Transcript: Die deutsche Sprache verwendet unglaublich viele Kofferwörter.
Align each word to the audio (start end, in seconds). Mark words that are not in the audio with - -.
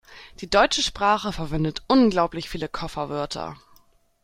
Die 0.39 0.49
deutsche 0.49 0.81
Sprache 0.81 1.31
verwendet 1.31 1.83
unglaublich 1.87 2.49
viele 2.49 2.67
Kofferwörter. 2.67 3.57